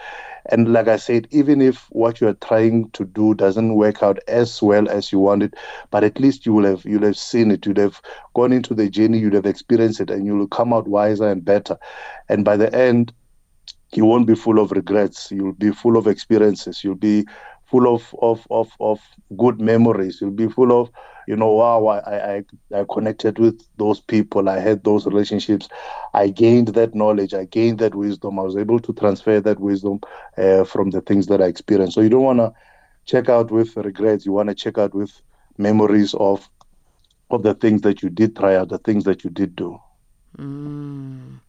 And 0.52 0.72
like 0.72 0.88
I 0.88 0.96
said, 0.98 1.28
even 1.32 1.62
if 1.62 1.88
what 1.90 2.22
you 2.22 2.28
are 2.28 2.34
trying 2.36 2.90
to 2.92 3.04
do 3.06 3.34
doesn't 3.34 3.76
work 3.76 4.02
out 4.02 4.20
as 4.28 4.62
well 4.62 4.88
as 4.88 5.12
you 5.12 5.20
wanted, 5.20 5.56
but 5.92 6.04
at 6.04 6.20
least 6.20 6.46
you 6.46 6.54
will 6.54 6.66
have 6.66 6.86
you'll 6.86 7.06
have 7.06 7.18
seen 7.18 7.52
it, 7.52 7.66
you'd 7.66 7.78
have 7.78 8.02
gone 8.36 8.54
into 8.54 8.74
the 8.74 8.90
journey, 8.90 9.20
you'd 9.20 9.34
have 9.34 9.46
experienced 9.46 10.00
it, 10.00 10.10
and 10.10 10.26
you'll 10.26 10.48
come 10.48 10.72
out 10.72 10.88
wiser 10.88 11.28
and 11.28 11.44
better. 11.44 11.78
And 12.30 12.46
by 12.46 12.58
the 12.58 12.74
end, 12.74 13.12
you 13.94 14.06
won't 14.06 14.28
be 14.28 14.36
full 14.36 14.60
of 14.60 14.72
regrets. 14.72 15.32
You'll 15.32 15.54
be 15.54 15.72
full 15.72 15.98
of 15.98 16.08
experiences. 16.08 16.84
You'll 16.84 16.96
be 16.96 17.26
full 17.66 17.94
of 17.94 18.16
of 18.22 18.46
of, 18.52 18.72
of 18.80 19.00
good 19.38 19.60
memories. 19.60 20.20
You'll 20.22 20.32
be 20.32 20.48
full 20.48 20.80
of 20.80 20.90
you 21.30 21.36
know, 21.36 21.52
wow, 21.52 21.86
I, 21.86 22.38
I, 22.38 22.44
I 22.74 22.86
connected 22.92 23.38
with 23.38 23.64
those 23.78 24.00
people. 24.00 24.50
I 24.50 24.58
had 24.58 24.84
those 24.84 25.06
relationships. 25.06 25.70
I 26.16 26.30
gained 26.30 26.70
that 26.70 26.96
knowledge. 26.96 27.36
I 27.36 27.46
gained 27.46 27.78
that 27.80 27.94
wisdom. 27.94 28.40
I 28.40 28.42
was 28.42 28.58
able 28.58 28.80
to 28.80 28.94
transfer 28.94 29.40
that 29.40 29.60
wisdom 29.60 30.00
uh, 30.40 30.64
from 30.64 30.90
the 30.90 31.02
things 31.02 31.28
that 31.28 31.40
I 31.40 31.46
experienced. 31.46 31.94
So 31.94 32.02
you 32.02 32.10
don't 32.10 32.24
want 32.24 32.40
to 32.40 32.52
check 33.06 33.30
out 33.30 33.52
with 33.52 33.78
regrets. 33.78 34.26
You 34.26 34.32
want 34.32 34.50
to 34.50 34.56
check 34.56 34.80
out 34.80 34.96
with 34.96 35.22
memories 35.60 36.16
of 36.16 36.50
of 37.30 37.44
the 37.44 37.54
things 37.54 37.82
that 37.84 38.02
you 38.02 38.10
did 38.10 38.36
try 38.36 38.56
out, 38.56 38.70
the 38.70 38.80
things 38.80 39.04
that 39.04 39.24
you 39.24 39.30
did 39.30 39.56
do. 39.56 39.80
Mm. 40.40 41.42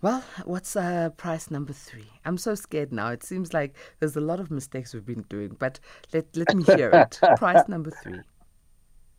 Well, 0.00 0.24
what's 0.46 0.74
uh, 0.74 1.10
price 1.10 1.48
number 1.48 1.72
three? 1.72 2.10
I'm 2.24 2.38
so 2.38 2.56
scared 2.56 2.92
now. 2.92 3.10
It 3.10 3.22
seems 3.22 3.54
like 3.54 3.76
there's 4.00 4.16
a 4.16 4.20
lot 4.20 4.40
of 4.40 4.50
mistakes 4.50 4.92
we've 4.92 5.06
been 5.06 5.24
doing, 5.28 5.54
but 5.60 5.78
let, 6.12 6.36
let 6.36 6.52
me 6.52 6.64
hear 6.64 6.90
it. 6.90 7.20
price 7.36 7.68
number 7.68 7.92
three 8.02 8.22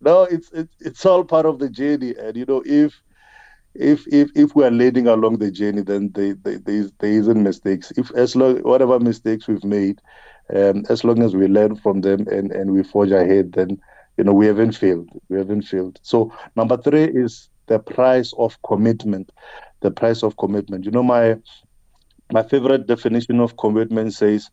no, 0.03 0.23
it's 0.23 0.51
it's 0.51 0.75
it's 0.79 1.05
all 1.05 1.23
part 1.23 1.45
of 1.45 1.59
the 1.59 1.69
journey, 1.69 2.15
and 2.17 2.35
you 2.35 2.45
know 2.45 2.61
if 2.65 3.01
if 3.75 4.05
if 4.07 4.29
if 4.35 4.55
we 4.55 4.63
are 4.65 4.71
leading 4.71 5.07
along 5.07 5.37
the 5.39 5.51
journey, 5.51 5.81
then 5.81 6.11
they, 6.13 6.33
there 6.33 6.59
there 6.99 7.11
isn't 7.11 7.43
mistakes. 7.43 7.91
If 7.97 8.11
as 8.11 8.35
long 8.35 8.57
whatever 8.59 8.99
mistakes 8.99 9.47
we've 9.47 9.63
made, 9.63 9.99
um, 10.53 10.83
as 10.89 11.03
long 11.03 11.23
as 11.23 11.35
we 11.35 11.47
learn 11.47 11.75
from 11.77 12.01
them 12.01 12.27
and 12.27 12.51
and 12.51 12.71
we 12.71 12.83
forge 12.83 13.11
ahead, 13.11 13.53
then 13.53 13.79
you 14.17 14.23
know 14.23 14.33
we 14.33 14.47
haven't 14.47 14.73
failed. 14.73 15.09
We 15.29 15.37
haven't 15.37 15.63
failed. 15.63 15.99
So 16.03 16.31
number 16.55 16.77
three 16.77 17.05
is 17.05 17.49
the 17.67 17.79
price 17.79 18.33
of 18.37 18.57
commitment. 18.63 19.31
The 19.81 19.91
price 19.91 20.23
of 20.23 20.37
commitment. 20.37 20.85
You 20.85 20.91
know 20.91 21.03
my 21.03 21.37
my 22.31 22.43
favorite 22.43 22.87
definition 22.87 23.39
of 23.39 23.57
commitment 23.57 24.13
says, 24.13 24.49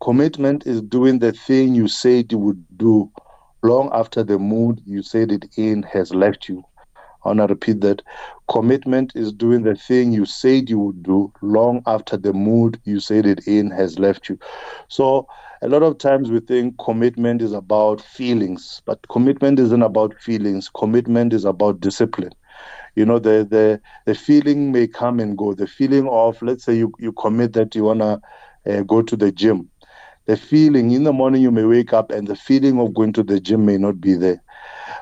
commitment 0.00 0.66
is 0.66 0.82
doing 0.82 1.18
the 1.18 1.32
thing 1.32 1.74
you 1.74 1.88
said 1.88 2.30
you 2.30 2.38
would 2.38 2.64
do 2.76 3.10
long 3.62 3.90
after 3.92 4.22
the 4.22 4.38
mood 4.38 4.80
you 4.84 5.02
said 5.02 5.30
it 5.32 5.46
in 5.56 5.82
has 5.84 6.14
left 6.14 6.48
you. 6.48 6.64
I 7.24 7.28
want 7.28 7.40
to 7.40 7.46
repeat 7.46 7.80
that. 7.82 8.02
Commitment 8.48 9.12
is 9.14 9.32
doing 9.32 9.62
the 9.62 9.74
thing 9.74 10.12
you 10.12 10.24
said 10.24 10.68
you 10.70 10.78
would 10.78 11.02
do 11.02 11.32
long 11.42 11.82
after 11.86 12.16
the 12.16 12.32
mood 12.32 12.80
you 12.84 13.00
said 13.00 13.26
it 13.26 13.46
in 13.46 13.70
has 13.70 13.98
left 13.98 14.28
you. 14.28 14.38
So, 14.88 15.26
a 15.62 15.68
lot 15.68 15.82
of 15.82 15.98
times 15.98 16.30
we 16.30 16.40
think 16.40 16.76
commitment 16.78 17.42
is 17.42 17.52
about 17.52 18.00
feelings, 18.00 18.82
but 18.86 19.06
commitment 19.08 19.58
isn't 19.58 19.82
about 19.82 20.14
feelings. 20.20 20.68
Commitment 20.68 21.32
is 21.32 21.44
about 21.44 21.80
discipline. 21.80 22.32
You 22.94 23.06
know, 23.06 23.18
the 23.18 23.46
the 23.48 23.80
the 24.06 24.14
feeling 24.14 24.72
may 24.72 24.86
come 24.88 25.20
and 25.20 25.36
go. 25.36 25.54
The 25.54 25.66
feeling 25.66 26.08
of, 26.08 26.40
let's 26.42 26.64
say, 26.64 26.74
you 26.76 26.92
you 26.98 27.12
commit 27.12 27.52
that 27.54 27.74
you 27.74 27.84
wanna 27.84 28.20
uh, 28.68 28.82
go 28.82 29.02
to 29.02 29.16
the 29.16 29.32
gym 29.32 29.69
the 30.30 30.36
feeling 30.36 30.92
in 30.92 31.02
the 31.02 31.12
morning 31.12 31.42
you 31.42 31.50
may 31.50 31.64
wake 31.64 31.92
up 31.92 32.12
and 32.12 32.28
the 32.28 32.36
feeling 32.36 32.78
of 32.78 32.94
going 32.94 33.12
to 33.12 33.24
the 33.24 33.40
gym 33.40 33.66
may 33.66 33.76
not 33.76 34.00
be 34.00 34.14
there. 34.14 34.40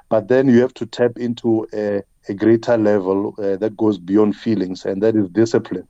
But 0.08 0.28
then 0.28 0.48
you 0.48 0.58
have 0.62 0.72
to 0.72 0.86
tap 0.86 1.18
into 1.18 1.66
a, 1.74 2.02
a 2.30 2.32
greater 2.32 2.78
level 2.78 3.34
uh, 3.38 3.56
that 3.56 3.76
goes 3.76 3.98
beyond 3.98 4.36
feelings 4.36 4.86
and 4.86 5.02
that 5.02 5.16
is 5.16 5.28
discipline. 5.28 5.86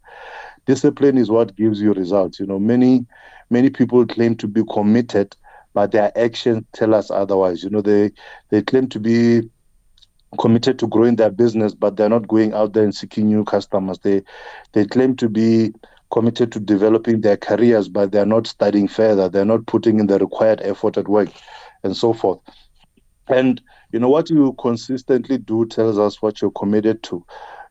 Discipline 0.66 1.16
is 1.16 1.30
what 1.30 1.54
gives 1.54 1.80
you 1.80 1.92
results. 1.92 2.40
You 2.40 2.46
know 2.46 2.58
many 2.58 3.06
many 3.48 3.70
people 3.70 4.04
claim 4.06 4.34
to 4.38 4.48
be 4.48 4.64
committed 4.72 5.36
but 5.72 5.92
their 5.92 6.10
actions 6.18 6.64
tell 6.72 6.92
us 6.92 7.08
otherwise. 7.08 7.62
You 7.62 7.70
know 7.70 7.80
they 7.80 8.10
they 8.48 8.60
claim 8.60 8.88
to 8.88 8.98
be 8.98 9.48
committed 10.40 10.80
to 10.80 10.88
growing 10.88 11.14
their 11.14 11.30
business 11.30 11.74
but 11.76 11.96
they're 11.96 12.08
not 12.08 12.26
going 12.26 12.54
out 12.54 12.72
there 12.72 12.82
and 12.82 12.92
seeking 12.92 13.28
new 13.28 13.44
customers. 13.44 14.00
They 14.00 14.24
they 14.72 14.84
claim 14.84 15.14
to 15.14 15.28
be 15.28 15.72
committed 16.10 16.52
to 16.52 16.60
developing 16.60 17.20
their 17.20 17.36
careers, 17.36 17.88
but 17.88 18.12
they're 18.12 18.26
not 18.26 18.46
studying 18.46 18.88
further. 18.88 19.28
They're 19.28 19.44
not 19.44 19.66
putting 19.66 20.00
in 20.00 20.06
the 20.06 20.18
required 20.18 20.60
effort 20.62 20.96
at 20.96 21.08
work 21.08 21.28
and 21.84 21.96
so 21.96 22.12
forth. 22.12 22.40
And, 23.28 23.60
you 23.92 24.00
know, 24.00 24.08
what 24.08 24.30
you 24.30 24.54
consistently 24.58 25.38
do 25.38 25.66
tells 25.66 25.98
us 25.98 26.22
what 26.22 26.40
you're 26.40 26.50
committed 26.50 27.02
to. 27.04 27.24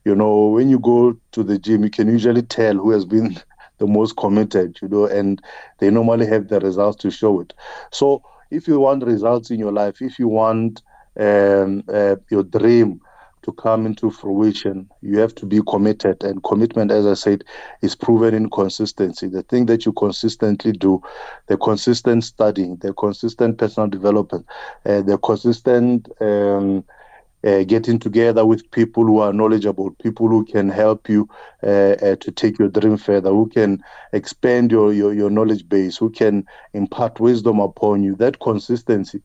You 0.06 0.16
know, 0.16 0.48
when 0.48 0.70
you 0.70 0.80
go 0.80 1.18
to 1.32 1.44
the 1.44 1.58
gym, 1.58 1.84
you 1.84 1.90
can 1.90 2.08
usually 2.08 2.44
tell 2.44 2.76
who 2.76 2.92
has 2.92 3.06
been 3.06 3.38
the 3.80 3.88
most 3.88 4.18
committed, 4.18 4.78
you 4.82 4.88
know, 4.88 5.06
and 5.06 5.42
they 5.80 5.90
normally 5.90 6.26
have 6.28 6.48
the 6.48 6.60
results 6.60 6.98
to 6.98 7.12
show 7.12 7.42
it. 7.42 7.54
So 7.92 8.24
if 8.50 8.68
you 8.68 8.80
want 8.80 9.04
results 9.04 9.52
in 9.52 9.60
your 9.60 9.72
life, 9.72 10.02
if 10.02 10.18
you 10.18 10.28
want 10.28 10.82
um, 11.20 11.84
uh, 11.92 12.16
your 12.30 12.44
dream 12.44 13.02
to 13.48 13.54
come 13.54 13.86
into 13.86 14.12
fruition, 14.12 14.90
you 15.02 15.18
have 15.20 15.34
to 15.36 15.46
be 15.46 15.62
committed. 15.70 16.22
And 16.22 16.44
commitment, 16.44 16.92
as 16.92 17.06
I 17.06 17.14
said, 17.14 17.46
is 17.82 17.96
proven 17.96 18.34
in 18.34 18.50
consistency. 18.50 19.28
The 19.28 19.44
thing 19.44 19.68
that 19.68 19.86
you 19.86 19.94
consistently 19.94 20.74
do, 20.74 21.02
the 21.48 21.56
consistent 21.56 22.26
studying, 22.26 22.76
the 22.78 22.94
consistent 22.94 23.58
personal 23.58 23.88
development, 23.88 24.46
uh, 24.86 25.02
the 25.02 25.18
consistent 25.18 26.10
um, 26.20 26.84
uh, 27.46 27.64
getting 27.64 28.00
together 28.00 28.46
with 28.46 28.70
people 28.72 29.06
who 29.06 29.20
are 29.20 29.32
knowledgeable, 29.32 29.92
people 30.04 30.28
who 30.28 30.44
can 30.44 30.68
help 30.68 31.08
you 31.08 31.30
uh, 31.64 31.96
uh, 32.02 32.16
to 32.18 32.32
take 32.32 32.60
your 32.60 32.68
dream 32.68 32.98
further, 32.98 33.30
who 33.30 33.48
can 33.48 33.82
expand 34.12 34.72
your, 34.72 34.92
your, 34.92 35.14
your 35.14 35.30
knowledge 35.30 35.70
base, 35.70 35.96
who 35.96 36.10
can 36.10 36.46
impart 36.74 37.22
wisdom 37.22 37.62
upon 37.62 38.04
you. 38.04 38.14
That 38.18 38.42
consistency 38.42 39.22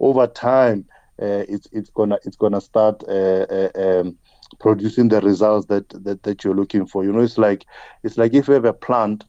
over 0.00 0.26
time 0.26 0.86
it's 1.24 1.68
it's 1.72 1.90
gonna 1.90 2.18
it's 2.24 2.36
gonna 2.36 2.60
start 2.60 3.02
uh, 3.08 3.46
uh, 3.50 3.68
um, 3.76 4.16
producing 4.60 5.08
the 5.08 5.20
results 5.20 5.66
that, 5.66 5.88
that 6.04 6.22
that 6.22 6.44
you're 6.44 6.54
looking 6.54 6.86
for. 6.86 7.04
You 7.04 7.12
know, 7.12 7.20
it's 7.20 7.38
like 7.38 7.66
it's 8.02 8.18
like 8.18 8.34
if 8.34 8.48
you 8.48 8.54
have 8.54 8.64
a 8.64 8.72
plant 8.72 9.24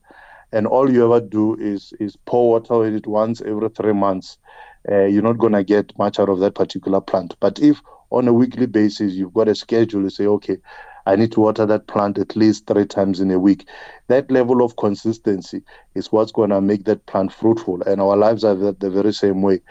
and 0.51 0.67
all 0.67 0.91
you 0.91 1.03
ever 1.05 1.25
do 1.25 1.55
is 1.55 1.93
is 1.99 2.17
pour 2.25 2.51
water 2.51 2.85
in 2.85 2.95
it 2.95 3.07
once 3.07 3.41
every 3.41 3.69
three 3.69 3.93
months, 3.93 4.37
uh, 4.89 5.05
you're 5.05 5.23
not 5.23 5.37
gonna 5.37 5.63
get 5.63 5.97
much 5.97 6.19
out 6.19 6.29
of 6.29 6.39
that 6.39 6.55
particular 6.55 7.01
plant. 7.01 7.35
But 7.39 7.59
if 7.59 7.81
on 8.09 8.27
a 8.27 8.33
weekly 8.33 8.65
basis 8.67 9.13
you've 9.13 9.33
got 9.33 9.49
a 9.49 9.55
schedule, 9.55 10.03
you 10.03 10.09
say, 10.09 10.25
okay, 10.27 10.57
I 11.07 11.15
need 11.15 11.31
to 11.33 11.39
water 11.39 11.65
that 11.65 11.87
plant 11.87 12.17
at 12.17 12.35
least 12.35 12.67
three 12.67 12.85
times 12.85 13.21
in 13.21 13.31
a 13.31 13.39
week. 13.39 13.65
That 14.09 14.29
level 14.29 14.61
of 14.61 14.75
consistency 14.75 15.61
is 15.95 16.11
what's 16.11 16.33
to 16.33 16.61
make 16.61 16.83
that 16.83 17.05
plant 17.05 17.31
fruitful. 17.31 17.81
And 17.83 18.01
our 18.01 18.17
lives 18.17 18.43
are 18.43 18.55
the, 18.55 18.73
the 18.73 18.89
very 18.89 19.13
same 19.13 19.41
way. 19.41 19.61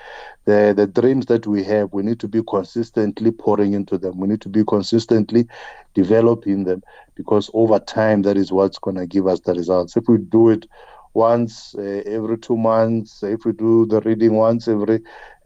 The, 0.47 0.73
the 0.77 0.87
dreams 0.87 1.27
that 1.27 1.47
we 1.47 1.63
have, 1.65 1.93
we 1.93 2.03
need 2.03 2.21
to 2.21 2.29
be 2.29 2.43
consistently 2.43 3.31
pouring 3.33 3.75
into 3.75 3.99
them. 3.99 4.17
We 4.19 4.29
need 4.29 4.41
to 4.43 4.49
be 4.49 4.65
consistently 4.65 5.47
developing 5.95 6.65
them 6.65 6.83
because 7.15 7.51
over 7.53 7.79
time, 7.81 8.23
that 8.23 8.37
is 8.37 8.53
what's 8.53 8.79
going 8.79 8.97
to 8.97 9.07
give 9.07 9.27
us 9.27 9.41
the 9.41 9.55
results. 9.55 9.97
If 9.97 10.09
we 10.09 10.19
do 10.19 10.51
it 10.51 10.67
once 11.15 11.75
uh, 11.79 12.03
every 12.07 12.39
two 12.39 12.57
months, 12.57 13.23
if 13.23 13.45
we 13.45 13.53
do 13.53 13.87
the 13.87 14.01
reading 14.03 14.35
once 14.35 14.69
every 14.69 15.01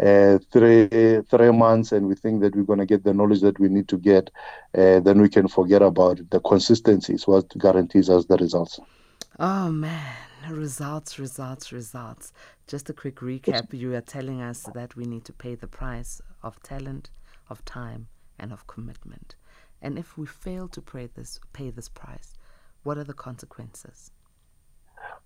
uh, 0.05 0.39
three 0.53 1.21
three 1.31 1.53
months 1.53 1.93
and 1.93 2.09
we 2.09 2.15
think 2.17 2.41
that 2.43 2.57
we're 2.57 2.65
going 2.65 2.81
to 2.81 2.87
get 2.87 3.05
the 3.05 3.15
knowledge 3.15 3.41
that 3.41 3.59
we 3.59 3.69
need 3.69 3.89
to 3.89 3.97
get, 3.97 4.31
uh, 4.77 4.99
then 5.01 5.21
we 5.21 5.29
can 5.29 5.47
forget 5.49 5.81
about 5.81 6.19
it. 6.19 6.31
The 6.31 6.41
consistency 6.41 7.15
is 7.15 7.27
what 7.27 7.49
guarantees 7.57 8.11
us 8.11 8.27
the 8.27 8.37
results. 8.37 8.81
Oh 9.39 9.71
man, 9.71 10.17
results, 10.51 11.19
results, 11.19 11.73
results. 11.73 12.33
Just 12.71 12.89
a 12.89 12.93
quick 12.93 13.17
recap. 13.17 13.75
You 13.75 13.97
are 13.97 14.01
telling 14.01 14.41
us 14.41 14.69
that 14.75 14.95
we 14.95 15.05
need 15.05 15.25
to 15.25 15.33
pay 15.33 15.57
the 15.57 15.67
price 15.67 16.23
of 16.41 16.63
talent, 16.63 17.11
of 17.49 17.65
time, 17.65 18.07
and 18.39 18.53
of 18.53 18.69
commitment. 18.69 19.35
And 19.83 19.99
if 19.99 20.17
we 20.17 20.25
fail 20.27 20.69
to 20.69 20.81
pay 20.81 21.09
this 21.13 21.41
pay 21.53 21.71
this 21.71 21.89
price, 21.89 22.35
what 22.85 22.97
are 22.97 23.03
the 23.03 23.13
consequences? 23.13 24.13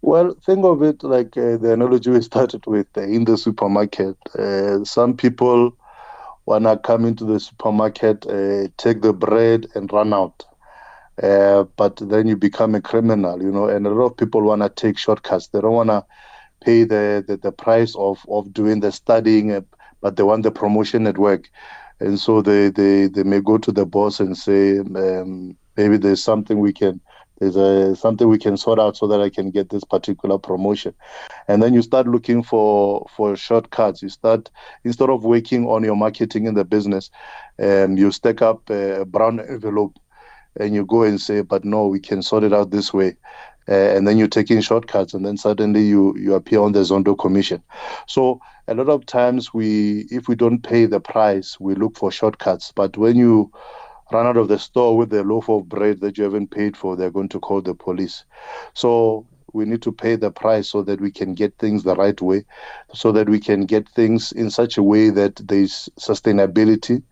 Well, 0.01 0.35
think 0.47 0.65
of 0.65 0.83
it 0.83 1.03
like 1.03 1.37
uh, 1.37 1.59
the 1.59 1.75
analogy 1.75 2.09
we 2.09 2.23
started 2.23 2.65
with 2.65 2.87
uh, 2.97 3.03
in 3.03 3.27
the 3.27 3.37
supermarket. 3.37 4.17
Uh, 4.35 4.83
some 4.85 5.15
people 5.15 5.77
want 6.47 6.65
to 6.65 6.79
come 6.79 7.05
into 7.05 7.27
the 7.27 7.39
supermarket, 7.39 8.27
uh, 8.27 8.69
take 8.79 9.03
the 9.03 9.13
bread, 9.13 9.67
and 9.75 9.93
run 9.93 10.15
out. 10.15 10.47
Uh, 11.23 11.65
but 11.77 11.97
then 11.97 12.27
you 12.27 12.39
become 12.39 12.75
a 12.75 12.81
criminal, 12.81 13.43
you 13.43 13.53
know, 13.53 13.67
and 13.69 13.87
a 13.87 13.91
lot 13.91 14.07
of 14.07 14.17
people 14.17 14.41
want 14.41 14.63
to 14.63 14.71
take 14.71 14.97
shortcuts. 14.97 15.49
They 15.49 15.61
don't 15.61 15.75
want 15.75 15.91
to 15.91 16.07
pay 16.65 16.85
the, 16.85 17.25
the, 17.27 17.37
the, 17.37 17.53
price 17.53 17.95
of, 17.97 18.25
of 18.29 18.53
doing 18.53 18.81
the 18.81 18.93
studying, 18.93 19.53
uh, 19.53 19.61
but 20.01 20.17
they 20.17 20.23
want 20.23 20.43
the 20.43 20.51
promotion 20.51 21.07
at 21.07 21.19
work. 21.19 21.51
And 22.01 22.19
so 22.19 22.43
they, 22.43 22.71
they, 22.71 23.07
they 23.07 23.23
may 23.23 23.41
go 23.41 23.59
to 23.59 23.73
the 23.73 23.87
boss 23.87 24.21
and 24.21 24.37
say, 24.37 24.79
um, 24.79 25.57
maybe 25.77 25.97
there's 25.97 26.23
something 26.23 26.59
we 26.59 26.73
can 26.73 27.01
there's 27.41 27.57
a 27.57 27.97
something 27.97 28.29
we 28.29 28.39
can 28.39 28.57
sort 28.57 28.79
out 28.79 28.97
so 28.97 29.07
that 29.09 29.21
I 29.21 29.29
can 29.29 29.51
get 29.51 29.71
this 29.71 29.85
particular 29.85 30.39
promotion. 30.39 30.95
And 31.49 31.63
then 31.63 31.75
you 31.75 31.83
start 31.83 32.07
looking 32.07 32.43
for 32.43 33.07
for 33.17 33.37
shortcuts. 33.37 34.03
You 34.03 34.09
start 34.09 34.51
instead 34.85 35.11
of 35.11 35.25
working 35.25 35.67
on 35.67 35.83
your 35.83 35.97
marketing 35.97 36.47
in 36.47 36.55
the 36.55 36.65
business, 36.65 37.11
um, 37.59 37.97
you 37.97 38.13
stack 38.13 38.41
up 38.41 38.71
a 38.71 39.05
brown 39.05 39.41
envelope 39.41 39.99
and 40.61 40.75
you 40.75 40.87
go 40.87 41.03
and 41.03 41.21
say, 41.21 41.41
but 41.41 41.65
no, 41.65 41.89
we 41.89 41.99
can 41.99 42.23
sort 42.23 42.45
it 42.45 42.53
out 42.53 42.71
this 42.71 42.95
way. 42.95 43.17
Uh, 43.69 43.97
and 43.97 44.07
then 44.07 44.19
you're 44.19 44.29
taking 44.29 44.61
shortcuts, 44.61 45.15
and 45.15 45.25
then 45.25 45.37
suddenly 45.37 45.83
you 45.83 46.15
you 46.19 46.35
appear 46.35 46.61
on 46.61 46.73
the 46.73 46.81
Zondo 46.81 47.17
Commission. 47.19 47.63
So 48.07 48.41
a 48.69 48.75
lot 48.75 48.89
of 48.89 49.07
times 49.07 49.55
we, 49.55 50.07
if 50.11 50.29
we 50.29 50.35
don't 50.35 50.63
pay 50.63 50.87
the 50.87 51.01
price, 51.01 51.59
we 51.61 51.75
look 51.75 51.97
for 51.97 52.11
shortcuts. 52.11 52.73
But 52.75 52.97
when 52.97 53.17
you 53.17 53.51
run 54.13 54.27
out 54.27 54.37
of 54.37 54.49
the 54.49 54.59
store 54.59 54.97
with 54.97 55.11
the 55.11 55.23
loaf 55.23 55.49
of 55.49 55.69
bread 55.69 56.01
that 56.01 56.19
you 56.19 56.25
haven't 56.25 56.51
paid 56.51 56.77
for, 56.77 56.97
they're 56.97 57.11
going 57.11 57.31
to 57.31 57.41
call 57.41 57.63
the 57.63 57.75
police. 57.75 58.25
So 58.75 59.27
we 59.55 59.65
need 59.65 59.83
to 59.83 59.93
pay 59.93 60.17
the 60.17 60.31
price 60.31 60.69
so 60.69 60.83
that 60.83 61.01
we 61.01 61.11
can 61.11 61.35
get 61.35 61.57
things 61.59 61.83
the 61.85 61.95
right 61.95 62.21
way, 62.21 62.45
so 62.93 63.13
that 63.13 63.29
we 63.29 63.41
can 63.41 63.65
get 63.65 63.89
things 63.91 64.33
in 64.33 64.51
such 64.51 64.77
a 64.77 64.83
way 64.83 65.11
that 65.11 65.37
there's 65.47 65.89
sustainability, 65.99 67.03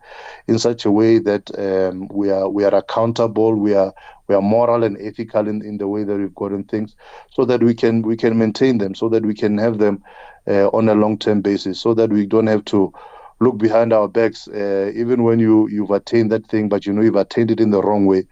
in 0.47 0.59
such 0.59 0.85
a 0.85 0.91
way 0.91 1.19
that 1.19 1.49
um, 1.57 2.07
we 2.09 2.29
are 2.29 2.49
we 2.49 2.63
are 2.63 2.75
accountable, 2.75 3.55
we 3.55 3.73
are 3.73 3.93
we 4.27 4.35
are 4.35 4.41
moral 4.41 4.83
and 4.83 4.97
ethical 5.01 5.47
in, 5.47 5.63
in 5.63 5.77
the 5.77 5.87
way 5.87 6.03
that 6.03 6.17
we've 6.17 6.35
gotten 6.35 6.63
things, 6.65 6.95
so 7.31 7.45
that 7.45 7.63
we 7.63 7.73
can 7.73 8.01
we 8.01 8.17
can 8.17 8.37
maintain 8.37 8.77
them, 8.77 8.93
so 8.93 9.09
that 9.09 9.25
we 9.25 9.33
can 9.33 9.57
have 9.57 9.77
them 9.77 10.03
uh, 10.47 10.67
on 10.67 10.89
a 10.89 10.95
long 10.95 11.17
term 11.17 11.41
basis, 11.41 11.79
so 11.79 11.93
that 11.93 12.09
we 12.09 12.25
don't 12.25 12.47
have 12.47 12.65
to 12.65 12.93
look 13.43 13.57
behind 13.57 13.93
our 13.93 14.07
backs, 14.07 14.47
uh, 14.47 14.91
even 14.95 15.23
when 15.23 15.39
you 15.39 15.67
you've 15.69 15.91
attained 15.91 16.31
that 16.31 16.47
thing, 16.47 16.69
but 16.69 16.85
you 16.85 16.93
know 16.93 17.01
you've 17.01 17.15
attained 17.15 17.51
it 17.51 17.59
in 17.59 17.71
the 17.71 17.81
wrong 17.81 18.05
way. 18.05 18.25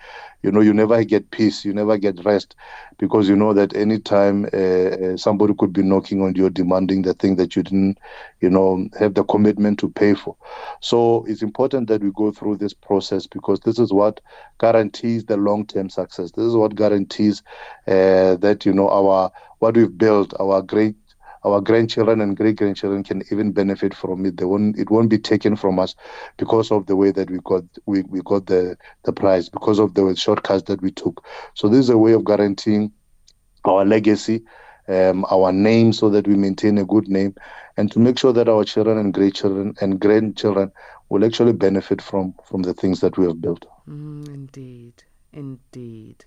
You 0.44 0.52
know 0.52 0.62
you 0.62 0.74
never 0.74 1.04
get 1.04 1.30
peace, 1.32 1.64
you 1.66 1.74
never 1.74 1.98
get 1.98 2.26
rest, 2.26 2.56
because 2.98 3.30
you 3.30 3.36
know 3.36 3.54
that 3.54 3.76
anytime 3.76 4.46
uh, 4.54 4.58
uh, 4.58 5.18
somebody 5.18 5.54
could 5.58 5.74
be 5.74 5.84
knocking 5.84 6.22
on 6.22 6.36
you, 6.36 6.50
demanding 6.50 7.04
the 7.04 7.14
thing 7.14 7.36
that 7.36 7.56
you 7.56 7.64
didn't, 7.64 8.00
you 8.40 8.50
know, 8.50 8.88
have 9.00 9.14
the 9.14 9.24
commitment 9.24 9.80
to 9.80 9.90
pay 9.90 10.16
for. 10.16 10.36
So 10.80 11.26
it's 11.28 11.44
important 11.44 11.88
that 11.90 12.02
we 12.02 12.12
go 12.16 12.32
through 12.32 12.58
this 12.58 12.74
process 12.74 13.28
because 13.28 13.60
this 13.60 13.78
is 13.78 13.94
what 13.94 14.20
guarantees 14.60 15.26
the 15.26 15.38
long-term 15.38 15.90
success. 15.90 16.32
This 16.32 16.46
is 16.46 16.56
what 16.56 16.76
guarantees 16.76 17.44
uh, 17.88 18.36
that 18.38 18.66
you 18.66 18.74
know 18.74 18.90
our 18.90 19.32
what 19.60 19.76
we've 19.76 19.96
built, 19.96 20.34
our 20.40 20.64
great 20.64 20.96
our 21.44 21.62
grandchildren 21.62 22.22
and 22.22 22.38
great 22.38 22.58
grandchildren 22.58 23.04
can 23.04 23.24
even 23.32 23.52
benefit 23.52 23.94
from 23.94 24.26
it. 24.26 24.38
They 24.38 24.46
won't 24.46 24.78
it 24.78 24.90
won't 24.90 25.10
be 25.10 25.18
taken 25.18 25.56
from 25.56 25.80
us 25.80 25.96
because 26.38 26.72
of 26.72 26.86
the 26.86 26.96
way 26.96 27.12
that 27.12 27.30
we 27.30 27.40
got 27.44 27.64
we, 27.86 28.04
we 28.04 28.22
got 28.24 28.46
the, 28.48 28.78
the 29.04 29.14
prize, 29.14 29.50
because 29.50 29.80
of 29.80 29.94
the 29.94 30.16
shortcuts 30.16 30.64
that 30.64 30.82
we 30.82 30.92
took. 30.92 31.24
So 31.56 31.68
this 31.68 31.80
is 31.80 31.90
a 31.90 31.98
way 31.98 32.14
of 32.14 32.26
guaranteeing 32.26 32.92
our 33.66 33.86
legacy, 33.86 34.44
um, 34.88 35.26
our 35.32 35.52
name 35.52 35.94
so 35.94 36.10
that 36.10 36.28
we 36.28 36.36
maintain 36.36 36.78
a 36.78 36.86
good 36.86 37.08
name 37.08 37.36
and 37.78 37.92
to 37.92 38.00
make 38.00 38.18
sure 38.18 38.34
that 38.34 38.50
our 38.50 38.64
children 38.64 38.98
and 38.98 39.14
great 39.14 39.36
children 39.36 39.74
and 39.82 40.00
grandchildren 40.00 40.72
will 41.10 41.26
actually 41.26 41.54
benefit 41.54 42.02
from 42.02 42.34
from 42.46 42.62
the 42.64 42.74
things 42.74 43.00
that 43.02 43.18
we 43.18 43.26
have 43.26 43.42
built. 43.42 43.66
Mm, 43.88 44.28
indeed. 44.28 45.04
Indeed. 45.34 46.26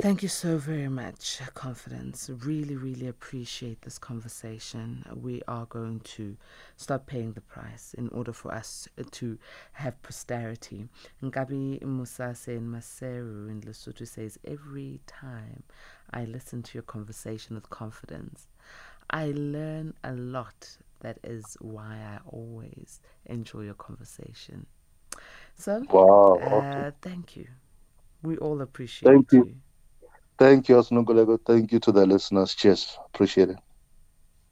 Thank 0.00 0.22
you 0.22 0.28
so 0.28 0.56
very 0.58 0.88
much, 0.88 1.40
Confidence. 1.54 2.30
Really, 2.44 2.76
really 2.76 3.06
appreciate 3.08 3.82
this 3.82 3.98
conversation. 3.98 5.04
We 5.14 5.42
are 5.48 5.66
going 5.66 6.00
to 6.16 6.36
start 6.76 7.06
paying 7.06 7.32
the 7.32 7.40
price 7.40 7.94
in 7.96 8.08
order 8.08 8.32
for 8.32 8.52
us 8.52 8.88
to 9.12 9.38
have 9.72 10.00
posterity. 10.02 10.88
Ngabi 11.22 11.82
Musase 11.82 12.48
in 12.56 12.68
Maseru 12.70 13.48
in 13.50 13.60
Lesotho 13.62 14.06
says, 14.06 14.38
Every 14.44 15.00
time 15.06 15.62
I 16.12 16.24
listen 16.24 16.62
to 16.62 16.74
your 16.78 16.82
conversation 16.82 17.54
with 17.56 17.68
confidence, 17.70 18.48
I 19.10 19.32
learn 19.36 19.94
a 20.02 20.12
lot. 20.12 20.76
That 21.00 21.18
is 21.24 21.56
why 21.60 21.96
I 21.96 22.18
always 22.26 23.00
enjoy 23.26 23.62
your 23.62 23.74
conversation. 23.74 24.66
So, 25.54 25.86
Wow. 25.90 26.40
uh, 26.40 26.92
thank 27.02 27.36
you. 27.36 27.46
We 28.24 28.38
all 28.38 28.62
appreciate 28.62 29.22
Thank 29.22 29.32
you. 29.32 29.56
Thank 30.38 30.68
you, 30.68 30.76
Osnogolego. 30.76 31.38
Thank 31.46 31.72
you 31.72 31.80
to 31.80 31.92
the 31.92 32.06
listeners. 32.06 32.54
Cheers. 32.54 32.98
Appreciate 33.14 33.50
it. 33.50 33.58